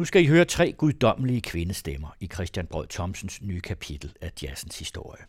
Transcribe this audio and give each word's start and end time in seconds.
Nu 0.00 0.04
skal 0.04 0.22
I 0.22 0.26
høre 0.26 0.44
tre 0.44 0.72
guddommelige 0.72 1.40
kvindestemmer 1.40 2.08
i 2.20 2.26
Christian 2.26 2.66
Brød 2.66 2.86
Thomsens 2.86 3.42
nye 3.42 3.60
kapitel 3.60 4.12
af 4.20 4.32
jazzens 4.42 4.78
historie. 4.78 5.22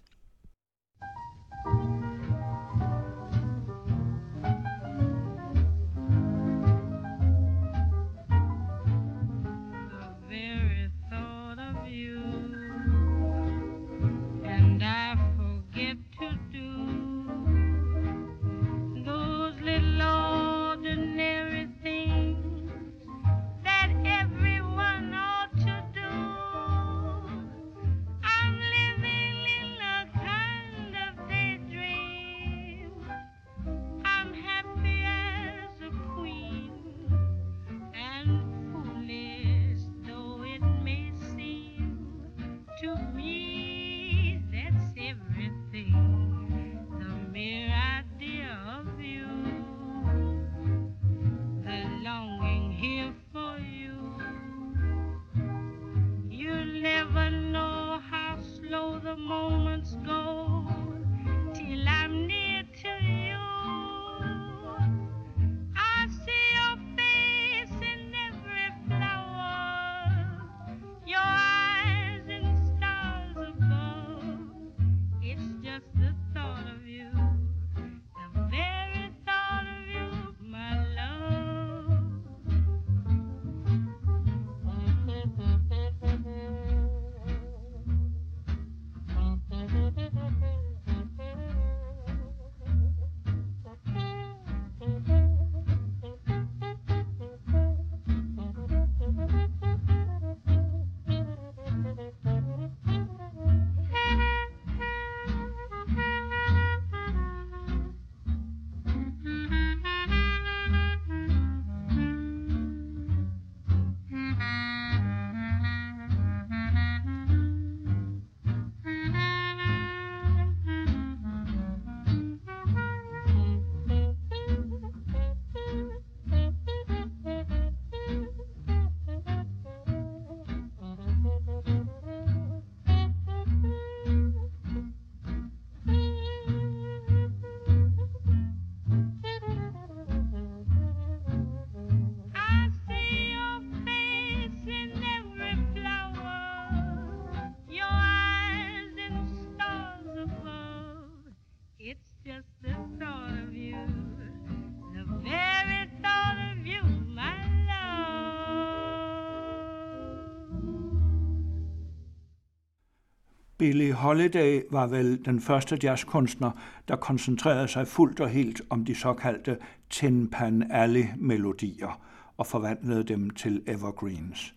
Billie 163.61 163.93
Holiday 163.93 164.61
var 164.71 164.87
vel 164.87 165.25
den 165.25 165.41
første 165.41 165.79
jazzkunstner, 165.83 166.51
der 166.87 166.95
koncentrerede 166.95 167.67
sig 167.67 167.87
fuldt 167.87 168.19
og 168.19 168.29
helt 168.29 168.61
om 168.69 168.85
de 168.85 168.95
såkaldte 168.95 169.57
Tin 169.89 170.27
Pan 170.27 170.71
Alley-melodier 170.71 172.01
og 172.37 172.47
forvandlede 172.47 173.03
dem 173.03 173.29
til 173.29 173.61
evergreens. 173.67 174.55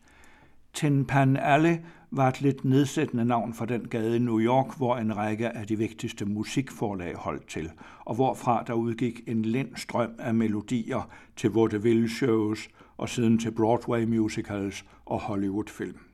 Tin 0.75 1.05
Pan 1.05 1.37
Alley 1.37 1.77
var 2.11 2.29
et 2.29 2.41
lidt 2.41 2.65
nedsættende 2.65 3.25
navn 3.25 3.55
for 3.55 3.65
den 3.65 3.89
gade 3.89 4.17
i 4.17 4.19
New 4.19 4.41
York, 4.41 4.77
hvor 4.77 4.97
en 4.97 5.17
række 5.17 5.57
af 5.57 5.67
de 5.67 5.79
vigtigste 5.79 6.25
musikforlag 6.25 7.15
holdt 7.17 7.49
til, 7.49 7.71
og 8.05 8.15
hvorfra 8.15 8.65
der 8.67 8.73
udgik 8.73 9.21
en 9.27 9.43
lind 9.43 9.77
strøm 9.77 10.11
af 10.19 10.35
melodier 10.35 11.11
til 11.37 11.51
vaudeville 11.51 12.09
shows 12.11 12.69
og 12.97 13.09
siden 13.09 13.39
til 13.39 13.51
Broadway 13.51 14.05
musicals 14.05 14.85
og 15.07 15.21
Hollywood-film. 15.21 16.14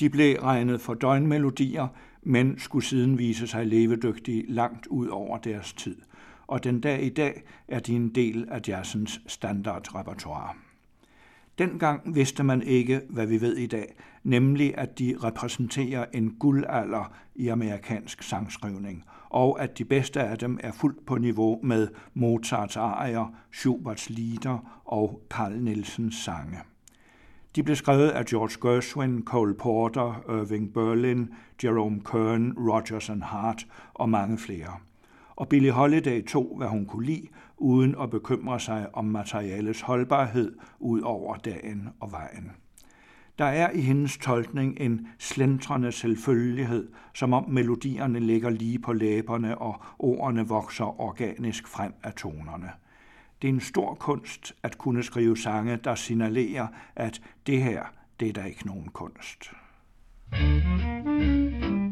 De 0.00 0.10
blev 0.10 0.36
regnet 0.36 0.80
for 0.80 0.94
døgnmelodier, 0.94 1.88
men 2.22 2.58
skulle 2.58 2.84
siden 2.84 3.18
vise 3.18 3.46
sig 3.46 3.66
levedygtige 3.66 4.44
langt 4.48 4.86
ud 4.86 5.08
over 5.08 5.38
deres 5.38 5.72
tid, 5.72 5.96
og 6.46 6.64
den 6.64 6.80
dag 6.80 7.02
i 7.02 7.08
dag 7.08 7.42
er 7.68 7.80
de 7.80 7.92
en 7.92 8.08
del 8.08 8.46
af 8.50 8.60
jazzens 8.68 9.20
standardrepertoire. 9.26 10.54
Dengang 11.58 12.14
vidste 12.14 12.42
man 12.42 12.62
ikke, 12.62 13.00
hvad 13.08 13.26
vi 13.26 13.40
ved 13.40 13.56
i 13.56 13.66
dag, 13.66 13.94
nemlig 14.22 14.78
at 14.78 14.98
de 14.98 15.16
repræsenterer 15.24 16.04
en 16.12 16.30
guldalder 16.30 17.12
i 17.34 17.48
amerikansk 17.48 18.22
sangskrivning, 18.22 19.04
og 19.30 19.62
at 19.62 19.78
de 19.78 19.84
bedste 19.84 20.22
af 20.22 20.38
dem 20.38 20.58
er 20.62 20.72
fuldt 20.72 21.06
på 21.06 21.18
niveau 21.18 21.60
med 21.62 21.88
Mozarts 22.14 22.76
arier, 22.76 23.34
Schuberts 23.52 24.10
lieder 24.10 24.82
og 24.84 25.20
Carl 25.30 25.52
Nielsens 25.52 26.14
sange. 26.14 26.58
De 27.56 27.62
blev 27.62 27.76
skrevet 27.76 28.08
af 28.08 28.24
George 28.24 28.68
Gershwin, 28.68 29.22
Cole 29.24 29.54
Porter, 29.54 30.24
Irving 30.28 30.72
Berlin, 30.72 31.28
Jerome 31.64 32.00
Kern, 32.00 32.52
Rogers 32.58 33.10
and 33.10 33.22
Hart 33.22 33.66
og 33.94 34.08
mange 34.08 34.38
flere. 34.38 34.76
Og 35.36 35.48
Billie 35.48 35.70
Holiday 35.70 36.26
tog, 36.26 36.54
hvad 36.56 36.68
hun 36.68 36.86
kunne 36.86 37.06
lide, 37.06 37.28
uden 37.56 37.94
at 38.02 38.10
bekymre 38.10 38.60
sig 38.60 38.86
om 38.92 39.04
materialets 39.04 39.80
holdbarhed 39.80 40.56
ud 40.78 41.00
over 41.00 41.36
dagen 41.36 41.88
og 42.00 42.12
vejen. 42.12 42.52
Der 43.38 43.44
er 43.44 43.70
i 43.70 43.80
hendes 43.80 44.18
tolkning 44.18 44.76
en 44.80 45.08
slentrende 45.18 45.92
selvfølgelighed, 45.92 46.88
som 47.14 47.32
om 47.32 47.50
melodierne 47.50 48.20
ligger 48.20 48.50
lige 48.50 48.78
på 48.78 48.92
læberne 48.92 49.58
og 49.58 49.82
ordene 49.98 50.48
vokser 50.48 51.00
organisk 51.00 51.68
frem 51.68 51.92
af 52.02 52.12
tonerne. 52.12 52.70
Det 53.44 53.50
er 53.50 53.54
en 53.54 53.60
stor 53.60 53.94
kunst 53.94 54.52
at 54.62 54.78
kunne 54.78 55.02
skrive 55.02 55.36
sange, 55.36 55.76
der 55.76 55.94
signalerer, 55.94 56.66
at 56.96 57.22
det 57.46 57.62
her, 57.62 57.84
det 58.20 58.28
er 58.28 58.32
der 58.32 58.44
ikke 58.44 58.66
nogen 58.66 58.88
kunst. 58.88 59.50
is 60.32 61.83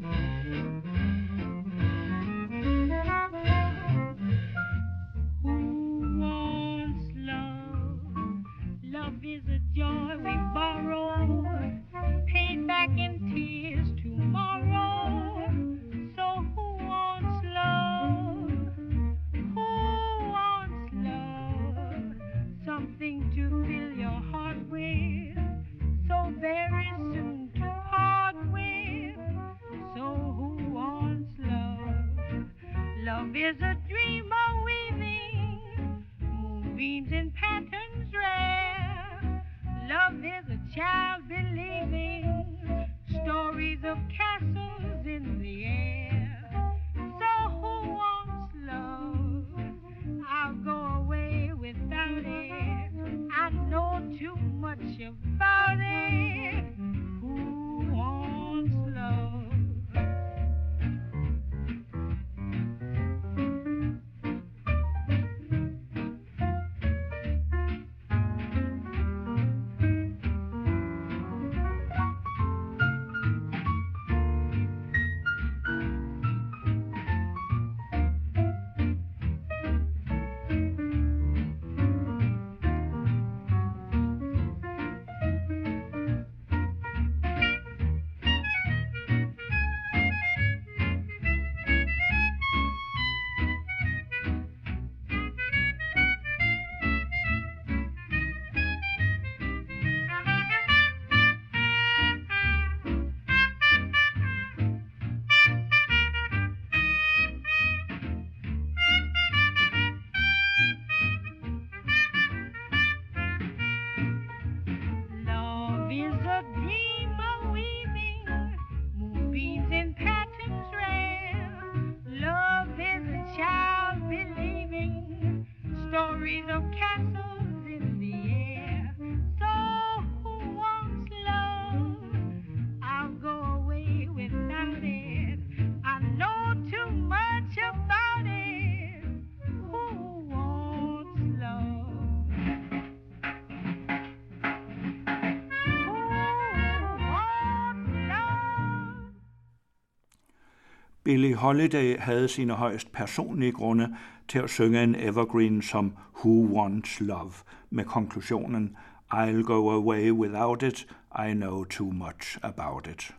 Billie 151.04 151.34
Holiday 151.34 151.98
havde 151.98 152.28
sine 152.28 152.52
højst 152.52 152.92
personlige 152.92 153.52
grunde 153.52 153.96
til 154.28 154.38
at 154.38 154.50
synge 154.50 154.82
en 154.82 154.94
evergreen 154.94 155.62
som 155.62 155.92
Who 156.16 156.58
Wants 156.58 157.00
Love 157.00 157.32
med 157.70 157.84
konklusionen 157.84 158.76
I'll 159.14 159.42
go 159.42 159.70
away 159.70 160.10
without 160.10 160.62
it, 160.62 160.86
I 161.28 161.32
know 161.34 161.64
too 161.64 161.90
much 161.90 162.38
about 162.42 162.88
it. 162.92 163.14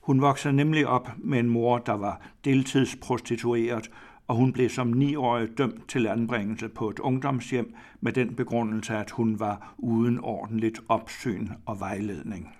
Hun 0.00 0.20
voksede 0.20 0.52
nemlig 0.52 0.86
op 0.86 1.08
med 1.18 1.38
en 1.38 1.48
mor, 1.48 1.78
der 1.78 1.92
var 1.92 2.20
deltidsprostitueret, 2.44 3.90
og 4.28 4.36
hun 4.36 4.52
blev 4.52 4.68
som 4.68 4.86
niårig 4.86 5.58
dømt 5.58 5.88
til 5.88 6.06
anbringelse 6.06 6.68
på 6.68 6.90
et 6.90 6.98
ungdomshjem 6.98 7.74
med 8.00 8.12
den 8.12 8.34
begrundelse, 8.34 8.96
at 8.96 9.10
hun 9.10 9.40
var 9.40 9.74
uden 9.78 10.20
ordentligt 10.20 10.80
opsyn 10.88 11.48
og 11.66 11.80
vejledning. 11.80 12.54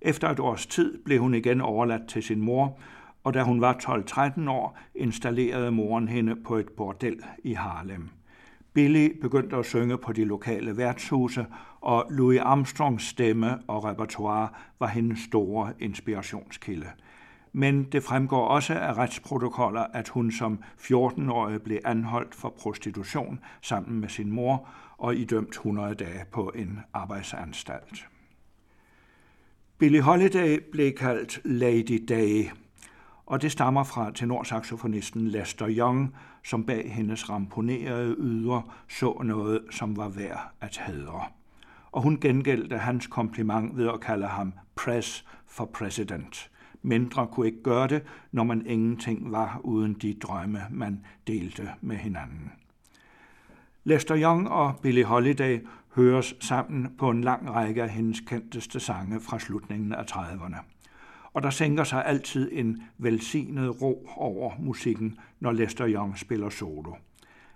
Efter 0.00 0.28
et 0.28 0.40
års 0.40 0.66
tid 0.66 0.98
blev 1.04 1.20
hun 1.20 1.34
igen 1.34 1.60
overladt 1.60 2.08
til 2.08 2.22
sin 2.22 2.40
mor, 2.40 2.78
og 3.24 3.34
da 3.34 3.42
hun 3.42 3.60
var 3.60 3.72
12-13 3.72 4.50
år, 4.50 4.78
installerede 4.94 5.70
moren 5.70 6.08
hende 6.08 6.36
på 6.36 6.56
et 6.56 6.68
bordel 6.68 7.20
i 7.44 7.52
Harlem. 7.52 8.08
Billy 8.72 9.20
begyndte 9.20 9.56
at 9.56 9.66
synge 9.66 9.98
på 9.98 10.12
de 10.12 10.24
lokale 10.24 10.76
værtshuse, 10.76 11.46
og 11.80 12.06
Louis 12.10 12.40
Armstrongs 12.40 13.04
stemme 13.04 13.58
og 13.68 13.84
repertoire 13.84 14.48
var 14.78 14.86
hendes 14.86 15.18
store 15.18 15.72
inspirationskilde. 15.78 16.86
Men 17.52 17.84
det 17.84 18.02
fremgår 18.02 18.46
også 18.46 18.74
af 18.74 18.98
retsprotokoller, 18.98 19.80
at 19.80 20.08
hun 20.08 20.32
som 20.32 20.62
14-årig 20.78 21.62
blev 21.62 21.78
anholdt 21.84 22.34
for 22.34 22.54
prostitution 22.58 23.40
sammen 23.62 24.00
med 24.00 24.08
sin 24.08 24.30
mor 24.30 24.68
og 24.98 25.16
idømt 25.16 25.50
100 25.50 25.94
dage 25.94 26.24
på 26.32 26.52
en 26.54 26.80
arbejdsanstalt. 26.92 28.08
Billie 29.78 30.00
Holiday 30.00 30.58
blev 30.72 30.92
kaldt 30.92 31.40
Lady 31.44 32.04
Day– 32.08 32.44
og 33.32 33.42
det 33.42 33.52
stammer 33.52 33.84
fra 33.84 34.10
tenorsaxofonisten 34.14 35.28
Lester 35.28 35.66
Young, 35.70 36.14
som 36.44 36.64
bag 36.64 36.92
hendes 36.92 37.30
ramponerede 37.30 38.16
yder 38.18 38.74
så 38.88 39.22
noget, 39.24 39.60
som 39.70 39.96
var 39.96 40.08
værd 40.08 40.52
at 40.60 40.80
hædre. 40.86 41.24
Og 41.92 42.02
hun 42.02 42.20
gengældte 42.20 42.78
hans 42.78 43.06
kompliment 43.06 43.76
ved 43.76 43.88
at 43.88 44.00
kalde 44.00 44.26
ham 44.26 44.52
press 44.74 45.24
for 45.46 45.64
president. 45.64 46.50
Mindre 46.82 47.26
kunne 47.26 47.46
ikke 47.46 47.62
gøre 47.62 47.88
det, 47.88 48.02
når 48.32 48.44
man 48.44 48.66
ingenting 48.66 49.32
var 49.32 49.60
uden 49.64 49.94
de 49.94 50.14
drømme, 50.14 50.60
man 50.70 51.04
delte 51.26 51.70
med 51.80 51.96
hinanden. 51.96 52.52
Lester 53.84 54.16
Young 54.22 54.48
og 54.48 54.78
Billie 54.82 55.04
Holiday 55.04 55.66
høres 55.94 56.34
sammen 56.40 56.94
på 56.98 57.10
en 57.10 57.24
lang 57.24 57.50
række 57.54 57.82
af 57.82 57.90
hendes 57.90 58.20
kendteste 58.20 58.80
sange 58.80 59.20
fra 59.20 59.38
slutningen 59.38 59.92
af 59.92 60.02
30'erne 60.02 60.71
og 61.34 61.42
der 61.42 61.50
sænker 61.50 61.84
sig 61.84 62.06
altid 62.06 62.48
en 62.52 62.82
velsignet 62.98 63.82
ro 63.82 64.08
over 64.16 64.52
musikken, 64.58 65.18
når 65.40 65.52
Lester 65.52 65.88
Young 65.88 66.18
spiller 66.18 66.50
solo. 66.50 66.92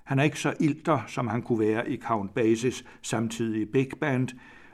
Han 0.05 0.19
er 0.19 0.23
ikke 0.23 0.41
så 0.41 0.55
ilter, 0.61 1.01
som 1.07 1.29
han 1.29 1.43
kunne 1.43 1.61
være 1.61 1.91
i 1.91 1.97
Count 1.97 2.35
Basis 2.35 2.85
samtidig 3.03 3.69
big 3.69 3.89
band, 4.01 4.29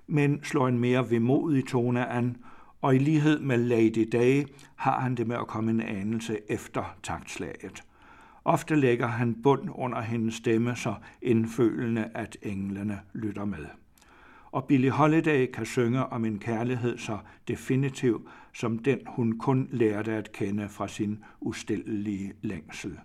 men 0.07 0.45
slår 0.45 0.69
en 0.69 0.79
mere 0.79 1.11
vemodig 1.11 1.67
tone 1.67 2.07
an, 2.07 2.37
og 2.81 2.95
i 2.95 2.99
lighed 2.99 3.41
med 3.41 3.59
Lady 3.59 4.09
Day 4.13 4.45
har 4.77 5.01
han 5.01 5.15
det 5.15 5.27
med 5.27 5.37
at 5.37 5.47
komme 5.47 5.71
en 5.71 5.81
anelse 5.81 6.39
efter 6.49 6.97
taktslaget. 7.03 7.83
Ofte 8.45 8.75
lægger 8.75 9.07
han 9.07 9.43
bund 9.43 9.69
under 9.75 10.01
hendes 10.01 10.35
stemme, 10.35 10.77
så 10.77 10.95
indfølende, 11.23 12.11
at 12.15 12.37
englene 12.43 13.01
lytter 13.13 13.45
med 13.45 13.67
og 14.53 14.65
Billie 14.65 14.91
Holiday 14.91 15.47
kan 15.47 15.67
synge 15.67 16.07
om 16.07 16.25
en 16.25 16.39
kærlighed 16.39 16.99
så 16.99 17.19
definitiv 17.49 18.29
som 18.55 18.79
den, 18.79 18.99
hun 19.07 19.39
kun 19.39 19.69
lærte 19.71 20.13
at 20.13 20.33
kende 20.33 20.69
fra 20.69 20.89
sin 20.89 21.25
ustillelige 21.41 22.33
længsel. 22.43 22.99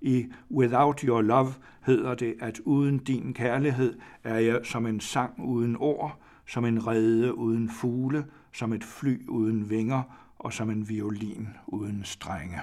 I 0.00 0.26
Without 0.50 1.00
Your 1.00 1.22
Love 1.22 1.52
hedder 1.86 2.14
det, 2.14 2.34
at 2.40 2.60
uden 2.64 2.98
din 2.98 3.34
kærlighed 3.34 3.98
er 4.24 4.38
jeg 4.38 4.60
som 4.64 4.86
en 4.86 5.00
sang 5.00 5.44
uden 5.44 5.76
ord, 5.76 6.20
som 6.46 6.64
en 6.64 6.86
rede 6.86 7.34
uden 7.34 7.68
fugle, 7.68 8.24
som 8.52 8.72
et 8.72 8.84
fly 8.84 9.26
uden 9.28 9.70
vinger 9.70 10.02
og 10.38 10.52
som 10.52 10.70
en 10.70 10.88
violin 10.88 11.48
uden 11.66 12.04
strenge. 12.04 12.58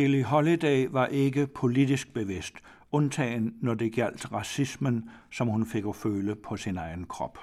Billie 0.00 0.24
Holiday 0.24 0.86
var 0.90 1.06
ikke 1.06 1.46
politisk 1.46 2.14
bevidst, 2.14 2.54
undtagen 2.92 3.54
når 3.60 3.74
det 3.74 3.92
galt 3.92 4.32
racismen, 4.32 5.10
som 5.30 5.48
hun 5.48 5.66
fik 5.66 5.84
at 5.88 5.96
føle 5.96 6.34
på 6.34 6.56
sin 6.56 6.76
egen 6.76 7.04
krop. 7.04 7.38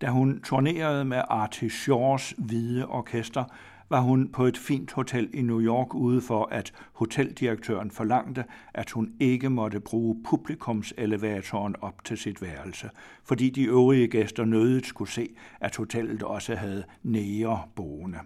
Da 0.00 0.06
hun 0.06 0.40
turnerede 0.40 1.04
med 1.04 1.22
Artie 1.28 1.70
Shores 1.70 2.34
hvide 2.38 2.86
orkester, 2.86 3.44
var 3.88 4.00
hun 4.00 4.28
på 4.28 4.44
et 4.44 4.58
fint 4.58 4.92
hotel 4.92 5.30
i 5.34 5.42
New 5.42 5.60
York 5.60 5.94
ude 5.94 6.20
for, 6.20 6.48
at 6.50 6.72
hoteldirektøren 6.92 7.90
forlangte, 7.90 8.44
at 8.74 8.90
hun 8.90 9.12
ikke 9.20 9.50
måtte 9.50 9.80
bruge 9.80 10.22
publikumselevatoren 10.24 11.74
op 11.80 12.04
til 12.04 12.18
sit 12.18 12.42
værelse, 12.42 12.90
fordi 13.24 13.50
de 13.50 13.64
øvrige 13.64 14.08
gæster 14.08 14.44
nødigt 14.44 14.86
skulle 14.86 15.10
se, 15.10 15.28
at 15.60 15.76
hotellet 15.76 16.22
også 16.22 16.54
havde 16.54 16.84
næger 17.02 17.68
boende. 17.74 18.18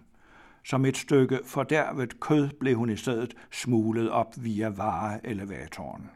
Som 0.65 0.85
et 0.85 0.97
stykke 0.97 1.41
fordærvet 1.45 2.21
kød 2.21 2.49
blev 2.61 2.77
hun 2.77 2.91
i 2.91 2.97
stedet 2.97 3.35
smuglet 3.51 4.11
op 4.11 4.35
via 4.37 4.69
vareelevatoren. 4.69 6.11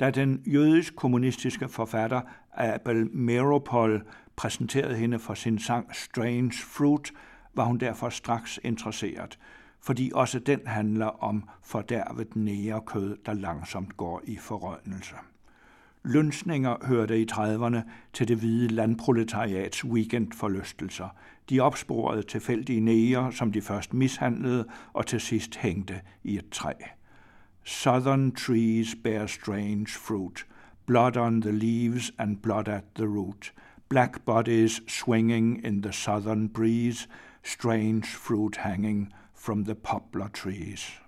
Da 0.00 0.10
den 0.10 0.42
jødisk-kommunistiske 0.46 1.68
forfatter 1.68 2.20
Abel 2.52 3.16
Meropol 3.16 4.02
præsenterede 4.36 4.96
hende 4.96 5.18
for 5.18 5.34
sin 5.34 5.58
sang 5.58 5.94
Strange 5.94 6.52
Fruit, 6.52 7.12
var 7.54 7.64
hun 7.64 7.78
derfor 7.78 8.08
straks 8.08 8.60
interesseret, 8.62 9.38
fordi 9.80 10.10
også 10.14 10.38
den 10.38 10.60
handler 10.66 11.06
om 11.06 11.48
fordærvet 11.62 12.36
nærekød, 12.36 13.16
der 13.26 13.32
langsomt 13.32 13.96
går 13.96 14.22
i 14.24 14.36
forrådnelse. 14.36 15.14
Lønsninger 16.06 16.86
hørte 16.86 17.20
i 17.20 17.26
30'erne 17.32 17.80
til 18.12 18.28
det 18.28 18.36
hvide 18.36 18.68
landproletariats 18.68 19.84
weekendforlystelser. 19.84 21.08
De 21.50 21.60
opsporede 21.60 22.22
tilfældige 22.22 22.80
næger, 22.80 23.30
som 23.30 23.52
de 23.52 23.62
først 23.62 23.94
mishandlede 23.94 24.66
og 24.92 25.06
til 25.06 25.20
sidst 25.20 25.56
hængte 25.56 26.00
i 26.24 26.36
et 26.36 26.50
træ. 26.50 26.72
Southern 27.64 28.32
trees 28.32 28.96
bear 29.04 29.26
strange 29.26 29.86
fruit, 29.86 30.46
blood 30.86 31.16
on 31.16 31.40
the 31.40 31.52
leaves 31.52 32.12
and 32.18 32.36
blood 32.36 32.68
at 32.68 32.84
the 32.94 33.06
root, 33.06 33.52
black 33.88 34.24
bodies 34.24 34.80
swinging 34.88 35.66
in 35.66 35.82
the 35.82 35.92
southern 35.92 36.48
breeze, 36.48 37.08
strange 37.44 38.06
fruit 38.06 38.56
hanging 38.56 39.12
from 39.34 39.64
the 39.64 39.74
poplar 39.74 40.28
trees. 40.28 41.00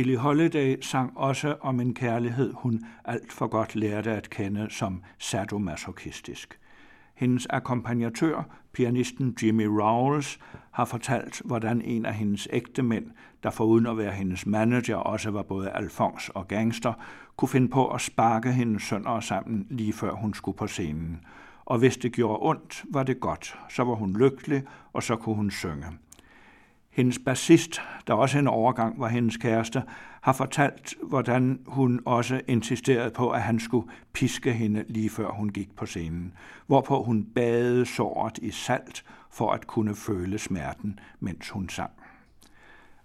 Billie 0.00 0.16
Holiday 0.16 0.76
sang 0.80 1.12
også 1.16 1.56
om 1.60 1.80
en 1.80 1.94
kærlighed, 1.94 2.52
hun 2.54 2.84
alt 3.04 3.32
for 3.32 3.46
godt 3.46 3.76
lærte 3.76 4.10
at 4.10 4.30
kende 4.30 4.66
som 4.70 5.02
sadomasochistisk. 5.18 6.58
Hendes 7.14 7.46
akkompagnatør, 7.50 8.48
pianisten 8.72 9.36
Jimmy 9.42 9.64
Rawls, 9.64 10.38
har 10.70 10.84
fortalt, 10.84 11.42
hvordan 11.44 11.82
en 11.82 12.06
af 12.06 12.14
hendes 12.14 12.48
ægte 12.52 12.82
mænd, 12.82 13.06
der 13.42 13.50
foruden 13.50 13.86
at 13.86 13.98
være 13.98 14.12
hendes 14.12 14.46
manager 14.46 14.96
også 14.96 15.30
var 15.30 15.42
både 15.42 15.70
alfons 15.70 16.28
og 16.28 16.48
gangster, 16.48 16.92
kunne 17.36 17.48
finde 17.48 17.68
på 17.68 17.88
at 17.88 18.00
sparke 18.00 18.52
hendes 18.52 18.82
sønner 18.82 19.20
sammen 19.20 19.66
lige 19.70 19.92
før 19.92 20.12
hun 20.12 20.34
skulle 20.34 20.58
på 20.58 20.66
scenen. 20.66 21.20
Og 21.64 21.78
hvis 21.78 21.96
det 21.96 22.12
gjorde 22.12 22.38
ondt, 22.42 22.84
var 22.90 23.02
det 23.02 23.20
godt. 23.20 23.58
Så 23.68 23.84
var 23.84 23.94
hun 23.94 24.16
lykkelig, 24.16 24.62
og 24.92 25.02
så 25.02 25.16
kunne 25.16 25.36
hun 25.36 25.50
synge. 25.50 25.86
Hendes 26.90 27.18
bassist, 27.18 27.80
der 28.06 28.14
også 28.14 28.38
en 28.38 28.46
overgang 28.46 29.00
var 29.00 29.08
hendes 29.08 29.36
kæreste, 29.36 29.82
har 30.20 30.32
fortalt, 30.32 30.94
hvordan 31.02 31.60
hun 31.66 32.00
også 32.04 32.40
insisterede 32.48 33.10
på, 33.10 33.30
at 33.30 33.42
han 33.42 33.60
skulle 33.60 33.88
piske 34.12 34.52
hende 34.52 34.84
lige 34.88 35.10
før 35.10 35.30
hun 35.30 35.48
gik 35.48 35.76
på 35.76 35.86
scenen, 35.86 36.32
hvorpå 36.66 37.02
hun 37.02 37.24
badede 37.34 37.86
såret 37.86 38.38
i 38.38 38.50
salt 38.50 39.04
for 39.30 39.50
at 39.50 39.66
kunne 39.66 39.94
føle 39.94 40.38
smerten, 40.38 40.98
mens 41.20 41.50
hun 41.50 41.68
sang. 41.68 41.90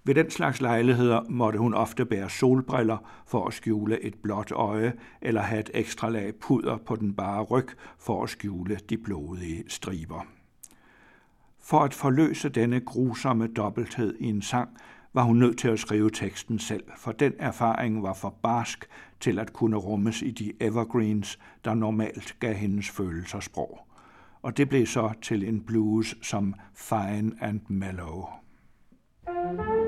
Ved 0.03 0.15
den 0.15 0.31
slags 0.31 0.61
lejligheder 0.61 1.21
måtte 1.29 1.59
hun 1.59 1.73
ofte 1.73 2.05
bære 2.05 2.29
solbriller 2.29 2.97
for 3.27 3.47
at 3.47 3.53
skjule 3.53 4.03
et 4.03 4.15
blåt 4.23 4.51
øje, 4.51 4.93
eller 5.21 5.41
have 5.41 5.59
et 5.59 5.69
ekstra 5.73 6.09
lag 6.09 6.35
puder 6.35 6.77
på 6.77 6.95
den 6.95 7.13
bare 7.13 7.43
ryg 7.43 7.67
for 7.99 8.23
at 8.23 8.29
skjule 8.29 8.79
de 8.89 8.97
blodige 8.97 9.63
striber. 9.67 10.34
For 11.65 11.79
at 11.79 11.93
forløse 11.93 12.49
denne 12.49 12.79
grusomme 12.79 13.47
dobbelthed 13.47 14.15
i 14.19 14.25
en 14.25 14.41
sang, 14.41 14.69
var 15.13 15.23
hun 15.23 15.37
nødt 15.37 15.57
til 15.57 15.67
at 15.67 15.79
skrive 15.79 16.09
teksten 16.09 16.59
selv, 16.59 16.83
for 16.97 17.11
den 17.11 17.33
erfaring 17.39 18.03
var 18.03 18.13
for 18.13 18.35
barsk 18.43 18.85
til 19.19 19.39
at 19.39 19.53
kunne 19.53 19.77
rummes 19.77 20.21
i 20.21 20.31
de 20.31 20.53
evergreens, 20.59 21.39
der 21.65 21.73
normalt 21.73 22.35
gav 22.39 22.53
hendes 22.53 22.89
følelser 22.89 23.39
sprog. 23.39 23.79
Og 24.41 24.57
det 24.57 24.69
blev 24.69 24.85
så 24.85 25.13
til 25.21 25.47
en 25.47 25.61
blues 25.61 26.15
som 26.21 26.53
Fine 26.73 27.31
and 27.41 27.61
Mellow. 27.69 28.25
thank 29.25 29.59
you 29.59 29.84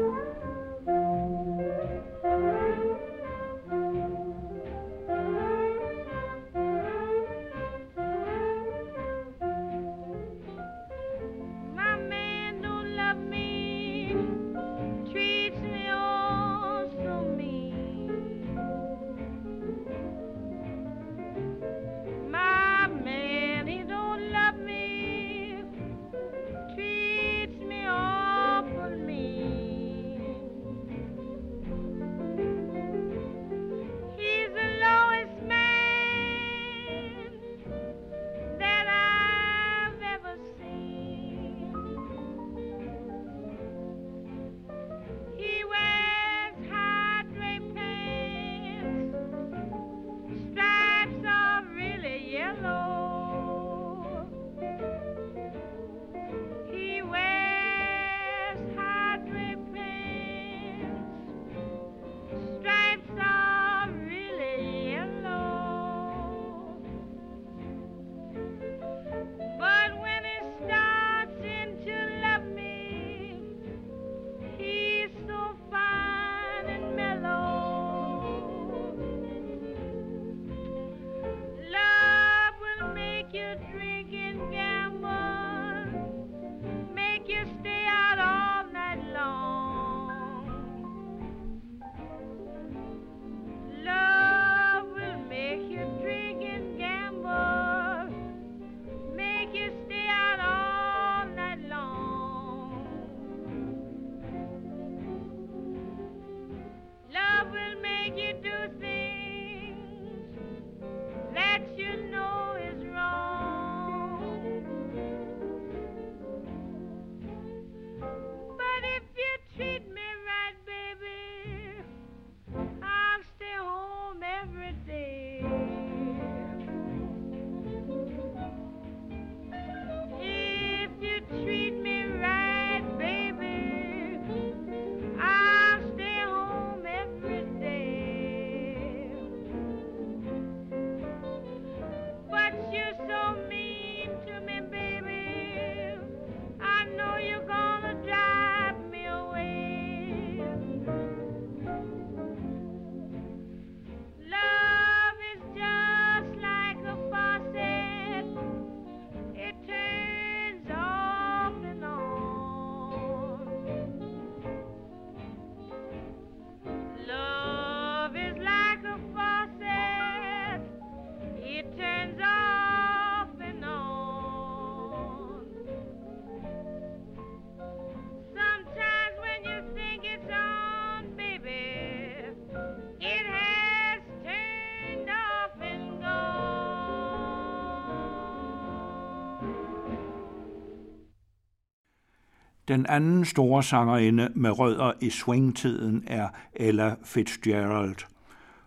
Den 192.67 192.85
anden 192.85 193.25
store 193.25 193.63
sangerinde 193.63 194.29
med 194.35 194.59
rødder 194.59 194.91
i 195.01 195.09
swingtiden 195.09 196.03
er 196.07 196.27
Ella 196.53 196.95
Fitzgerald. 197.03 197.95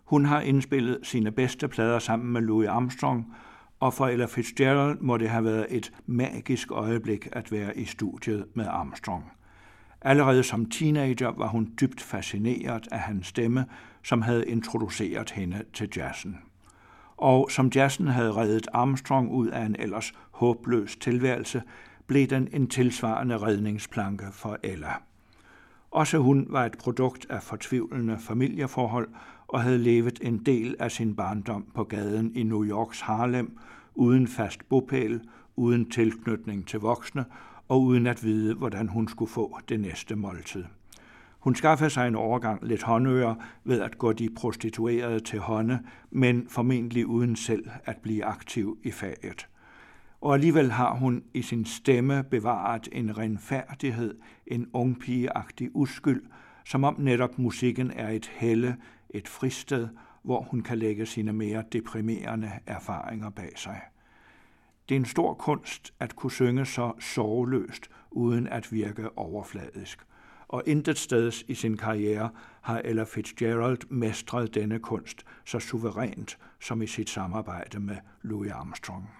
Hun 0.04 0.24
har 0.24 0.40
indspillet 0.40 0.98
sine 1.02 1.30
bedste 1.30 1.68
plader 1.68 1.98
sammen 1.98 2.32
med 2.32 2.40
Louis 2.40 2.68
Armstrong, 2.68 3.34
og 3.80 3.94
for 3.94 4.06
Ella 4.06 4.26
Fitzgerald 4.26 4.98
må 5.00 5.16
det 5.16 5.28
have 5.28 5.44
været 5.44 5.66
et 5.70 5.92
magisk 6.06 6.70
øjeblik 6.70 7.28
at 7.32 7.52
være 7.52 7.78
i 7.78 7.84
studiet 7.84 8.46
med 8.54 8.66
Armstrong. 8.68 9.32
Allerede 10.02 10.42
som 10.42 10.70
teenager 10.70 11.32
var 11.36 11.48
hun 11.48 11.72
dybt 11.80 12.00
fascineret 12.00 12.88
af 12.92 12.98
hans 12.98 13.26
stemme, 13.26 13.64
som 14.02 14.22
havde 14.22 14.46
introduceret 14.46 15.30
hende 15.30 15.62
til 15.72 15.88
jazzen. 15.96 16.38
Og 17.16 17.50
som 17.50 17.70
jazzen 17.74 18.08
havde 18.08 18.32
reddet 18.32 18.68
Armstrong 18.72 19.30
ud 19.30 19.48
af 19.48 19.64
en 19.64 19.76
ellers 19.78 20.12
håbløs 20.30 20.96
tilværelse, 20.96 21.62
blev 22.10 22.26
den 22.26 22.48
en 22.52 22.66
tilsvarende 22.66 23.38
redningsplanke 23.38 24.24
for 24.32 24.58
Ella. 24.62 24.92
Også 25.90 26.18
hun 26.18 26.46
var 26.48 26.64
et 26.64 26.78
produkt 26.78 27.26
af 27.28 27.42
fortvivlende 27.42 28.18
familieforhold 28.18 29.08
og 29.48 29.62
havde 29.62 29.78
levet 29.78 30.18
en 30.22 30.38
del 30.38 30.76
af 30.78 30.90
sin 30.90 31.16
barndom 31.16 31.66
på 31.74 31.84
gaden 31.84 32.32
i 32.34 32.42
New 32.42 32.64
Yorks 32.64 33.00
Harlem, 33.00 33.58
uden 33.94 34.28
fast 34.28 34.68
bopæl, 34.68 35.20
uden 35.56 35.90
tilknytning 35.90 36.66
til 36.66 36.80
voksne 36.80 37.24
og 37.68 37.82
uden 37.82 38.06
at 38.06 38.24
vide, 38.24 38.54
hvordan 38.54 38.88
hun 38.88 39.08
skulle 39.08 39.30
få 39.30 39.58
det 39.68 39.80
næste 39.80 40.16
måltid. 40.16 40.64
Hun 41.38 41.54
skaffede 41.54 41.90
sig 41.90 42.08
en 42.08 42.16
overgang 42.16 42.66
lidt 42.66 42.82
håndører 42.82 43.34
ved 43.64 43.80
at 43.80 43.98
gå 43.98 44.12
de 44.12 44.28
prostituerede 44.36 45.20
til 45.20 45.38
hånde, 45.38 45.78
men 46.10 46.46
formentlig 46.48 47.06
uden 47.06 47.36
selv 47.36 47.70
at 47.84 47.96
blive 47.96 48.24
aktiv 48.24 48.78
i 48.82 48.90
faget 48.90 49.46
og 50.20 50.34
alligevel 50.34 50.70
har 50.70 50.94
hun 50.94 51.22
i 51.34 51.42
sin 51.42 51.64
stemme 51.64 52.24
bevaret 52.30 52.88
en 52.92 53.18
renfærdighed, 53.18 54.14
en 54.46 54.70
ungpigeagtig 54.72 55.70
uskyld, 55.74 56.22
som 56.64 56.84
om 56.84 56.96
netop 56.98 57.38
musikken 57.38 57.90
er 57.90 58.08
et 58.08 58.26
helle, 58.26 58.76
et 59.10 59.28
fristed, 59.28 59.88
hvor 60.22 60.42
hun 60.42 60.62
kan 60.62 60.78
lægge 60.78 61.06
sine 61.06 61.32
mere 61.32 61.64
deprimerende 61.72 62.50
erfaringer 62.66 63.30
bag 63.30 63.52
sig. 63.56 63.80
Det 64.88 64.94
er 64.94 65.00
en 65.00 65.04
stor 65.04 65.34
kunst 65.34 65.94
at 66.00 66.16
kunne 66.16 66.32
synge 66.32 66.66
så 66.66 66.92
sorgløst, 67.00 67.90
uden 68.10 68.46
at 68.46 68.72
virke 68.72 69.18
overfladisk. 69.18 70.06
Og 70.48 70.62
intet 70.66 70.98
sted 70.98 71.32
i 71.48 71.54
sin 71.54 71.76
karriere 71.76 72.30
har 72.60 72.80
Ella 72.84 73.04
Fitzgerald 73.04 73.78
mestret 73.90 74.54
denne 74.54 74.78
kunst 74.78 75.24
så 75.44 75.58
suverænt 75.58 76.38
som 76.60 76.82
i 76.82 76.86
sit 76.86 77.10
samarbejde 77.10 77.80
med 77.80 77.96
Louis 78.22 78.50
Armstrong. 78.50 79.19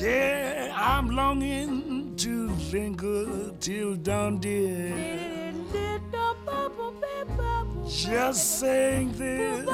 Yeah, 0.00 0.72
I'm 0.76 1.10
longing 1.10 2.16
to 2.16 2.48
linger 2.72 3.52
till 3.60 3.96
dawn, 3.96 4.38
dear. 4.38 5.52
Just 7.86 8.60
saying 8.60 9.12
this. 9.12 9.68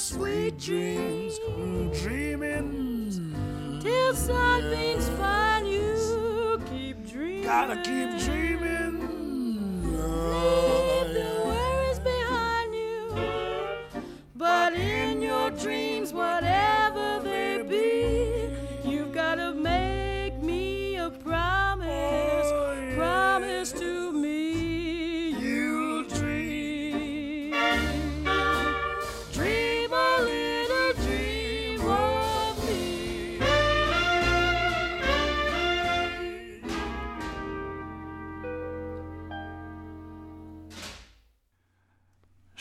Sweet 0.00 0.58
dreams, 0.58 1.38
dreaming. 2.02 3.80
Till 3.82 4.14
sunbeams 4.14 5.08
find 5.10 5.68
you, 5.68 6.60
keep 6.70 7.06
dreaming. 7.10 7.44
Gotta 7.44 7.76
keep 7.76 8.18
dreaming. 8.24 8.98
Leave 9.92 10.79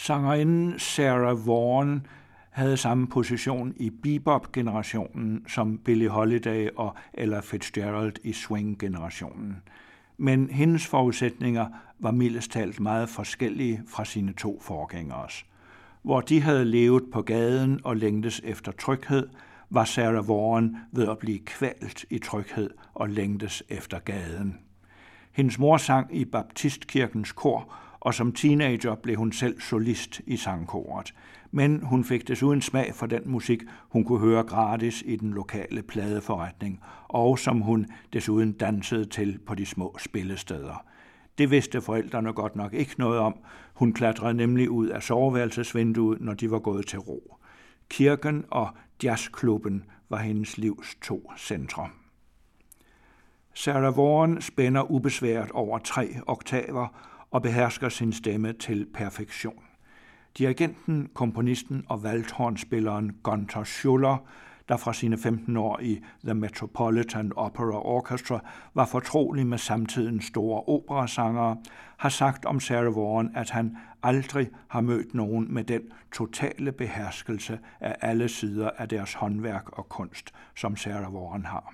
Sangerinden 0.09 0.79
Sarah 0.79 1.47
Vaughan 1.47 2.05
havde 2.49 2.77
samme 2.77 3.07
position 3.07 3.73
i 3.75 3.89
bebop-generationen 3.89 5.45
som 5.47 5.77
Billie 5.77 6.09
Holiday 6.09 6.69
og 6.75 6.95
Ella 7.13 7.39
Fitzgerald 7.39 8.13
i 8.23 8.33
swing-generationen. 8.33 9.55
Men 10.17 10.49
hendes 10.49 10.87
forudsætninger 10.87 11.67
var 11.99 12.11
mildest 12.11 12.51
talt 12.51 12.79
meget 12.79 13.09
forskellige 13.09 13.81
fra 13.87 14.05
sine 14.05 14.33
to 14.33 14.59
forgængeres. 14.61 15.45
Hvor 16.01 16.21
de 16.21 16.41
havde 16.41 16.65
levet 16.65 17.03
på 17.11 17.21
gaden 17.21 17.79
og 17.83 17.97
længtes 17.97 18.41
efter 18.43 18.71
tryghed, 18.71 19.27
var 19.69 19.85
Sarah 19.85 20.27
Vaughan 20.27 20.77
ved 20.91 21.07
at 21.07 21.17
blive 21.17 21.39
kvalt 21.39 22.05
i 22.09 22.17
tryghed 22.17 22.69
og 22.93 23.09
længtes 23.09 23.63
efter 23.69 23.99
gaden. 23.99 24.59
Hendes 25.31 25.59
mor 25.59 25.77
sang 25.77 26.15
i 26.15 26.25
Baptistkirkens 26.25 27.31
kor, 27.31 27.73
og 27.99 28.13
som 28.13 28.31
teenager 28.31 28.95
blev 28.95 29.15
hun 29.15 29.31
selv 29.31 29.61
solist 29.61 30.21
i 30.27 30.37
sangkoret. 30.37 31.13
Men 31.51 31.83
hun 31.83 32.03
fik 32.03 32.27
desuden 32.27 32.61
smag 32.61 32.95
for 32.95 33.05
den 33.05 33.21
musik, 33.25 33.63
hun 33.89 34.03
kunne 34.03 34.19
høre 34.19 34.43
gratis 34.43 35.03
i 35.05 35.15
den 35.15 35.33
lokale 35.33 35.81
pladeforretning, 35.81 36.79
og 37.07 37.39
som 37.39 37.61
hun 37.61 37.87
desuden 38.13 38.51
dansede 38.51 39.05
til 39.05 39.39
på 39.45 39.55
de 39.55 39.65
små 39.65 39.95
spillesteder. 39.99 40.85
Det 41.37 41.51
vidste 41.51 41.81
forældrene 41.81 42.33
godt 42.33 42.55
nok 42.55 42.73
ikke 42.73 42.95
noget 42.97 43.19
om. 43.19 43.35
Hun 43.73 43.93
klatrede 43.93 44.33
nemlig 44.33 44.69
ud 44.69 44.87
af 44.87 45.03
soveværelsesvinduet, 45.03 46.21
når 46.21 46.33
de 46.33 46.51
var 46.51 46.59
gået 46.59 46.87
til 46.87 46.99
ro. 46.99 47.35
Kirken 47.89 48.45
og 48.51 48.69
jazzklubben 49.03 49.83
var 50.09 50.17
hendes 50.17 50.57
livs 50.57 50.95
to 51.01 51.31
centre. 51.37 51.89
Sarah 53.53 53.97
Vaughan 53.97 54.41
spænder 54.41 54.91
ubesværet 54.91 55.51
over 55.51 55.79
tre 55.79 56.15
oktaver 56.27 56.87
og 57.31 57.41
behersker 57.41 57.89
sin 57.89 58.13
stemme 58.13 58.53
til 58.53 58.87
perfektion. 58.93 59.63
Dirigenten, 60.37 61.09
komponisten 61.13 61.85
og 61.89 62.03
valthornspilleren 62.03 63.11
Gunther 63.23 63.63
Schuller, 63.63 64.17
der 64.69 64.77
fra 64.77 64.93
sine 64.93 65.17
15 65.17 65.57
år 65.57 65.79
i 65.79 66.03
The 66.23 66.33
Metropolitan 66.33 67.31
Opera 67.35 67.85
Orchestra 67.85 68.39
var 68.73 68.85
fortrolig 68.85 69.47
med 69.47 69.57
samtidens 69.57 70.25
store 70.25 70.63
operasangere, 70.67 71.57
har 71.97 72.09
sagt 72.09 72.45
om 72.45 72.59
Sarah 72.59 72.95
Vaughan, 72.95 73.31
at 73.35 73.49
han 73.49 73.77
aldrig 74.03 74.49
har 74.67 74.81
mødt 74.81 75.13
nogen 75.13 75.53
med 75.53 75.63
den 75.63 75.81
totale 76.11 76.71
beherskelse 76.71 77.59
af 77.79 77.95
alle 78.01 78.29
sider 78.29 78.69
af 78.77 78.89
deres 78.89 79.13
håndværk 79.13 79.69
og 79.69 79.89
kunst, 79.89 80.33
som 80.55 80.75
Sarah 80.75 81.13
Vaughan 81.13 81.45
har. 81.45 81.73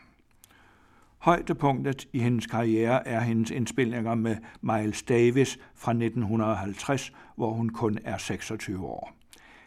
Højdepunktet 1.25 2.07
i 2.13 2.19
hendes 2.19 2.47
karriere 2.47 3.07
er 3.07 3.19
hendes 3.19 3.51
indspilninger 3.51 4.15
med 4.15 4.35
Miles 4.61 5.03
Davis 5.03 5.59
fra 5.75 5.91
1950, 5.91 7.11
hvor 7.35 7.51
hun 7.51 7.69
kun 7.69 7.97
er 8.03 8.17
26 8.17 8.85
år. 8.85 9.13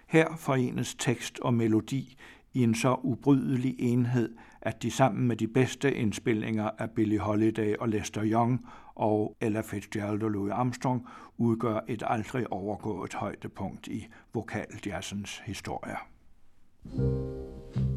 Her 0.07 0.37
forenes 0.37 0.94
tekst 0.94 1.38
og 1.40 1.55
melodi 1.55 2.16
i 2.55 2.62
en 2.62 2.75
så 2.75 2.97
ubrydelig 3.03 3.75
enhed, 3.79 4.37
at 4.62 4.83
de 4.83 4.90
sammen 4.90 5.29
med 5.29 5.37
de 5.37 5.49
bedste 5.49 5.94
indspilninger 5.94 6.71
af 6.79 6.90
Billie 6.90 7.18
Holiday 7.18 7.75
og 7.81 7.88
Lester 7.88 8.23
Young 8.25 8.66
og 8.94 9.37
Ella 9.40 9.61
Fitzgerald 9.61 10.23
og 10.23 10.31
Louis 10.31 10.53
Armstrong 10.53 11.07
udgør 11.38 11.81
et 11.88 12.03
aldrig 12.07 12.53
overgået 12.53 13.14
højdepunkt 13.14 13.88
i 13.88 14.07
vokaljazzens 14.35 15.42
historie. 15.47 15.97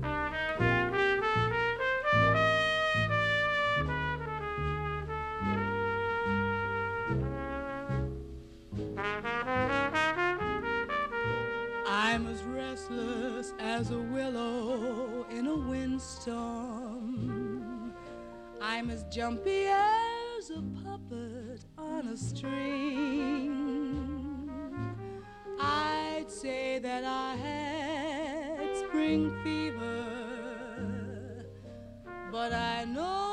I'm 0.04 0.21
as 13.60 13.92
a 13.92 13.98
willow 14.00 15.26
in 15.30 15.48
a 15.48 15.56
windstorm. 15.56 16.32
I'm 18.62 18.90
as 18.90 19.04
jumpy 19.06 19.66
as 19.68 20.50
a 20.50 20.62
puppet 20.84 21.66
on 21.78 22.08
a 22.08 22.18
string. 22.18 23.52
I'd 25.60 26.26
say 26.30 26.80
that 26.80 27.04
I 27.04 27.36
had 27.36 28.78
spring 28.78 29.32
fever, 29.44 30.06
but 32.32 32.54
I 32.54 32.86
know 32.86 33.31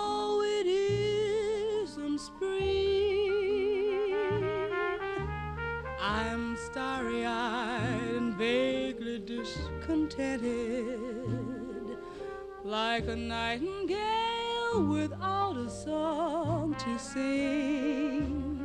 discontented, 9.89 11.97
like 12.63 13.09
a 13.09 13.17
nightingale 13.17 14.85
without 14.87 15.57
a 15.57 15.71
song 15.71 16.77
to 16.79 16.99
sing. 16.99 18.61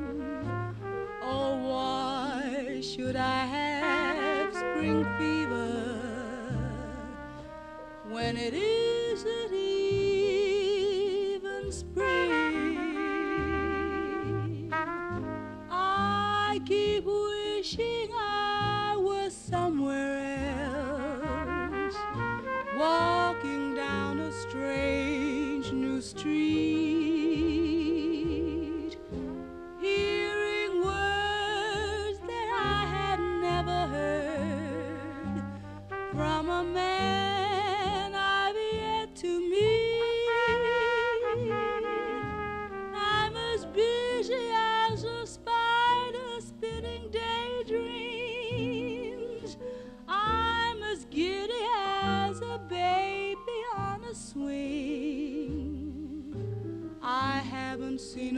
Oh, 1.22 1.70
why 1.70 2.82
should 2.82 3.16
I 3.16 3.46
have 3.46 4.54
spring 4.54 5.06
fever 5.18 6.02
when 8.10 8.36
it 8.36 8.54
isn't 8.54 8.83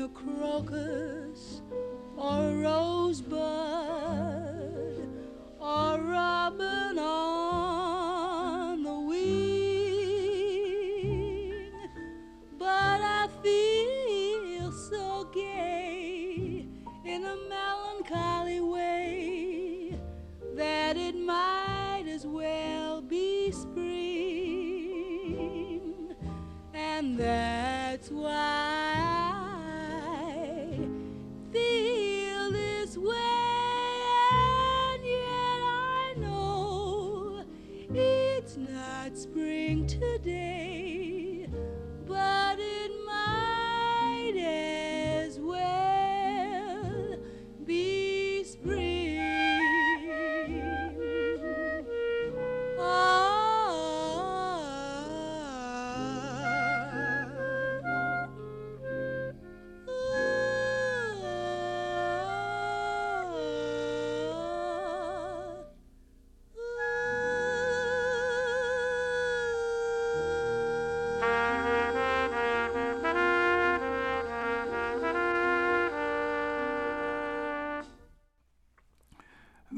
a 0.05 0.09
crocus 0.09 1.63
or 2.15 2.49
a 2.49 2.55
rosebud 2.61 3.54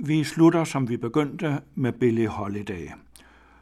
Vi 0.07 0.23
slutter, 0.23 0.63
som 0.63 0.89
vi 0.89 0.97
begyndte, 0.97 1.61
med 1.75 1.91
Billie 1.91 2.27
Holiday. 2.27 2.87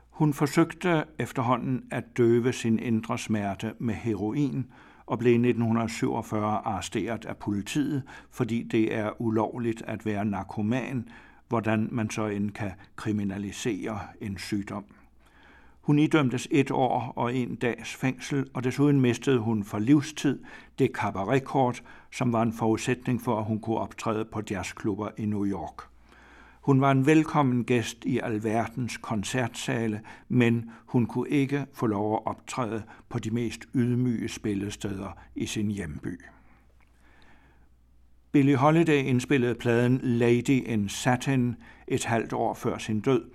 Hun 0.09 0.33
forsøgte 0.33 1.03
efterhånden 1.19 1.83
at 1.91 2.17
døve 2.17 2.53
sin 2.53 2.79
indre 2.79 3.17
smerte 3.17 3.73
med 3.79 3.93
heroin 3.93 4.65
og 5.05 5.19
blev 5.19 5.31
i 5.31 5.35
1947 5.35 6.61
arresteret 6.65 7.25
af 7.25 7.37
politiet, 7.37 8.03
fordi 8.31 8.63
det 8.63 8.95
er 8.95 9.21
ulovligt 9.21 9.81
at 9.81 10.05
være 10.05 10.25
narkoman, 10.25 11.09
hvordan 11.49 11.89
man 11.91 12.09
så 12.09 12.25
end 12.25 12.51
kan 12.51 12.71
kriminalisere 12.95 13.99
en 14.21 14.37
sygdom. 14.37 14.85
Hun 15.81 15.99
idømtes 15.99 16.47
et 16.51 16.71
år 16.71 17.13
og 17.15 17.35
en 17.35 17.55
dags 17.55 17.95
fængsel, 17.95 18.47
og 18.53 18.63
desuden 18.63 19.01
mistede 19.01 19.39
hun 19.39 19.63
for 19.63 19.79
livstid 19.79 20.39
det 20.79 20.91
cabaretkort, 20.93 21.83
som 22.11 22.33
var 22.33 22.41
en 22.41 22.53
forudsætning 22.53 23.21
for, 23.21 23.39
at 23.39 23.45
hun 23.45 23.59
kunne 23.59 23.77
optræde 23.77 24.25
på 24.25 24.41
jazzklubber 24.51 25.09
i 25.17 25.25
New 25.25 25.45
York. 25.45 25.94
Hun 26.65 26.81
var 26.81 26.91
en 26.91 27.05
velkommen 27.05 27.63
gæst 27.63 28.05
i 28.05 28.19
alverdens 28.19 28.97
koncertsale, 28.97 30.01
men 30.29 30.71
hun 30.85 31.05
kunne 31.05 31.29
ikke 31.29 31.65
få 31.73 31.87
lov 31.87 32.13
at 32.13 32.21
optræde 32.25 32.83
på 33.09 33.19
de 33.19 33.31
mest 33.31 33.65
ydmyge 33.75 34.29
spillesteder 34.29 35.17
i 35.35 35.45
sin 35.45 35.71
hjemby. 35.71 36.21
Billie 38.31 38.55
Holiday 38.55 39.03
indspillede 39.03 39.55
pladen 39.55 39.99
Lady 40.03 40.67
in 40.67 40.89
Satin 40.89 41.55
et 41.87 42.05
halvt 42.05 42.33
år 42.33 42.53
før 42.53 42.77
sin 42.77 42.99
død, 42.99 43.25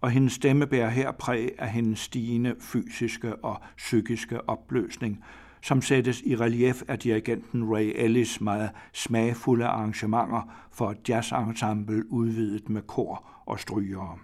og 0.00 0.10
hendes 0.10 0.32
stemme 0.32 0.66
bærer 0.66 0.90
her 0.90 1.12
præg 1.12 1.50
af 1.58 1.70
hendes 1.70 1.98
stigende 1.98 2.54
fysiske 2.60 3.36
og 3.36 3.60
psykiske 3.76 4.48
opløsning, 4.48 5.24
som 5.62 5.82
sættes 5.82 6.22
i 6.22 6.36
relief 6.36 6.82
af 6.88 6.98
dirigenten 6.98 7.74
Ray 7.74 7.92
Ellis 7.94 8.40
meget 8.40 8.70
smagfulde 8.92 9.66
arrangementer 9.66 10.52
for 10.72 10.90
et 10.90 11.08
jazzensemble 11.08 12.12
udvidet 12.12 12.68
med 12.68 12.82
kor 12.82 13.26
og 13.46 13.60
strygere. 13.60 14.18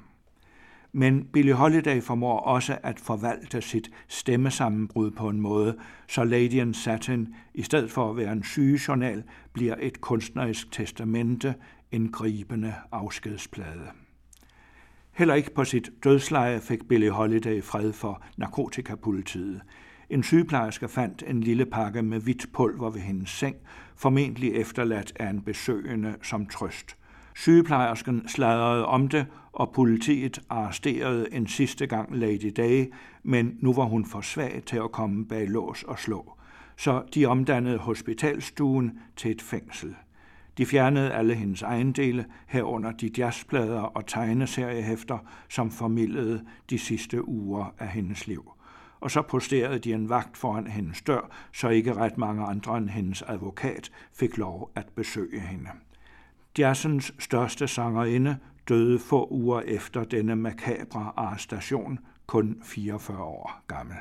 Men 0.93 1.25
Billie 1.33 1.55
Holiday 1.55 2.03
formår 2.03 2.41
også 2.41 2.79
at 2.83 3.01
forvalte 3.01 3.63
sit 3.63 3.91
stemmesammenbrud 4.09 5.11
på 5.11 5.29
en 5.29 5.41
måde, 5.41 5.77
så 6.09 6.25
Lady 6.25 6.53
in 6.53 6.75
Satin, 6.75 7.35
i 7.55 7.63
stedet 7.63 7.91
for 7.91 8.11
at 8.11 8.17
være 8.17 8.33
en 8.33 8.45
sygejournal, 8.45 9.23
bliver 9.53 9.75
et 9.81 10.01
kunstnerisk 10.01 10.73
testamente, 10.73 11.55
en 11.93 12.13
gribende 12.13 12.75
afskedsplade. 12.93 13.91
Heller 15.13 15.35
ikke 15.35 15.55
på 15.55 15.65
sit 15.65 15.91
dødsleje 16.05 16.61
fik 16.61 16.89
Billie 16.89 17.11
Holiday 17.11 17.63
fred 17.63 17.93
for 17.93 18.23
narkotikapolitiet. 18.37 19.63
En 20.13 20.23
sygeplejerske 20.23 20.89
fandt 20.89 21.25
en 21.27 21.41
lille 21.41 21.67
pakke 21.67 22.03
med 22.03 22.21
hvidt 22.21 22.47
pulver 22.53 22.91
ved 22.91 23.01
hendes 23.01 23.31
seng, 23.31 23.57
formentlig 23.97 24.55
efterladt 24.55 25.13
af 25.17 25.31
en 25.31 25.43
besøgende 25.43 26.15
som 26.23 26.47
trøst. 26.47 26.97
Sygeplejersken 27.35 28.29
sladrede 28.29 28.87
om 28.87 29.09
det, 29.09 29.27
og 29.53 29.73
politiet 29.75 30.41
arresterede 30.49 31.35
en 31.35 31.47
sidste 31.47 31.87
gang 31.87 32.17
Lady 32.17 32.53
Day, 32.57 32.93
men 33.23 33.57
nu 33.61 33.73
var 33.73 33.85
hun 33.85 34.05
for 34.05 34.21
svag 34.21 34.63
til 34.67 34.77
at 34.77 34.93
komme 34.93 35.27
bag 35.27 35.49
lås 35.49 35.83
og 35.83 35.99
slå. 35.99 36.33
Så 36.77 37.03
de 37.15 37.27
omdannede 37.27 37.79
hospitalstuen 37.79 38.99
til 39.17 39.31
et 39.31 39.43
fængsel. 39.43 39.95
De 40.59 40.67
fjernede 40.67 41.13
alle 41.13 41.35
hendes 41.35 41.63
ejendele, 41.63 42.25
herunder 42.47 42.93
de 42.93 43.11
jazzplader 43.19 43.81
og 43.81 44.07
tegneseriehæfter, 44.07 45.19
som 45.49 45.71
formidlede 45.71 46.45
de 46.71 46.79
sidste 46.79 47.29
uger 47.29 47.75
af 47.79 47.89
hendes 47.89 48.27
liv. 48.27 48.53
Og 49.03 49.11
så 49.11 49.23
posterede 49.23 49.79
de 49.79 49.93
en 49.93 50.09
vagt 50.09 50.37
foran 50.37 50.67
hendes 50.67 51.03
dør, 51.03 51.31
så 51.53 51.69
ikke 51.69 51.95
ret 51.95 52.19
mange 52.19 52.45
andre 52.45 52.79
end 52.79 52.89
hendes 52.89 53.23
advokat 53.23 53.91
fik 54.13 54.37
lov 54.39 54.71
at 54.75 54.87
besøge 54.97 55.41
hende. 55.41 55.71
Jazzens 56.59 57.15
største 57.19 57.69
sangerinde 57.69 58.39
døde 58.69 58.99
få 58.99 59.29
uger 59.31 59.61
efter 59.61 60.05
denne 60.05 60.37
makabre 60.37 61.13
arrestation, 61.17 61.99
kun 62.27 62.63
44 62.65 63.23
år 63.23 63.63
gammel. 63.69 63.97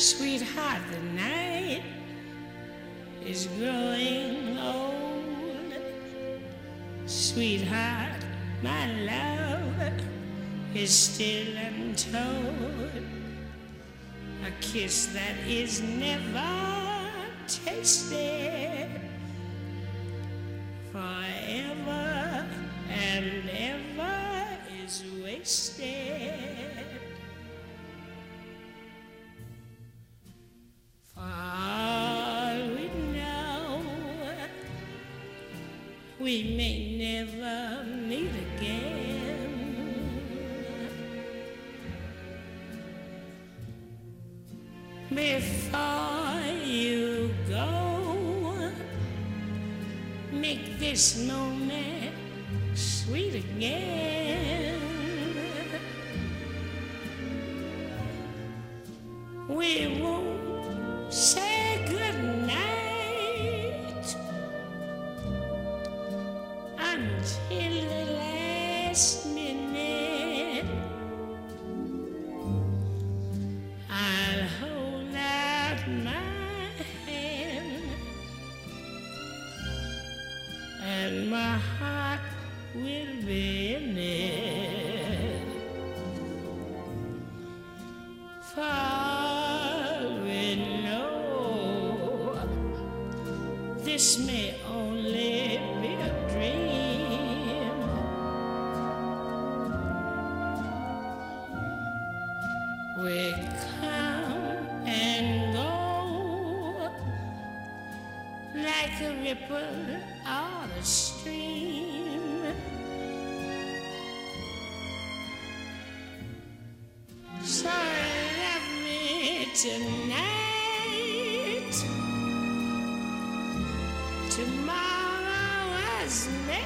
Sweetheart, 0.00 0.80
the 0.90 1.00
night 1.12 1.82
is 3.22 3.48
growing 3.58 4.56
old. 4.56 5.74
Sweetheart, 7.04 8.24
my 8.62 8.90
love 9.02 9.92
is 10.74 10.90
still 10.90 11.54
untold. 11.54 13.04
A 14.46 14.50
kiss 14.62 15.08
that 15.08 15.36
is 15.46 15.82
never 15.82 17.10
tasted 17.46 18.88
forever 20.90 22.46
and 22.88 23.50
ever 23.50 24.58
is 24.82 25.04
wasted. 25.22 26.99
We 36.20 36.54
may 36.54 36.98
never 36.98 37.82
meet 37.88 38.30
again. 38.58 39.00
Before 45.08 46.40
you 46.62 47.30
go, 47.48 48.70
make 50.30 50.78
this 50.78 51.26
moment 51.26 52.14
sweet 52.74 53.34
again. 53.36 54.09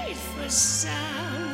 life 0.06 0.38
was 0.38 0.52
sound. 0.54 1.53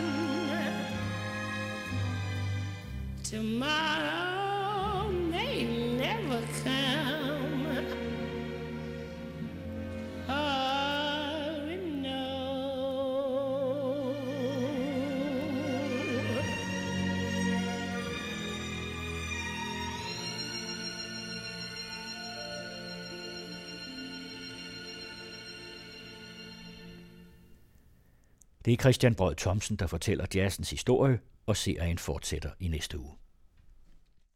Det 28.70 28.78
er 28.78 28.82
Christian 28.82 29.14
Brød 29.14 29.34
Thomsen, 29.34 29.76
der 29.76 29.86
fortæller 29.86 30.26
jazzens 30.34 30.70
historie, 30.70 31.18
og 31.46 31.56
serien 31.56 31.98
fortsætter 31.98 32.50
i 32.60 32.68
næste 32.68 32.98
uge. 32.98 33.12